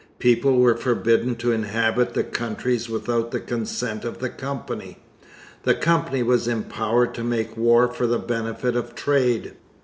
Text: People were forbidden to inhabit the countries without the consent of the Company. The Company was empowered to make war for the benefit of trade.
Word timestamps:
People 0.17 0.57
were 0.57 0.75
forbidden 0.75 1.35
to 1.35 1.51
inhabit 1.51 2.15
the 2.15 2.23
countries 2.23 2.89
without 2.89 3.29
the 3.29 3.39
consent 3.39 4.03
of 4.03 4.17
the 4.17 4.31
Company. 4.31 4.97
The 5.61 5.75
Company 5.75 6.23
was 6.23 6.47
empowered 6.47 7.13
to 7.13 7.23
make 7.23 7.55
war 7.55 7.87
for 7.87 8.07
the 8.07 8.17
benefit 8.17 8.75
of 8.75 8.95
trade. 8.95 9.53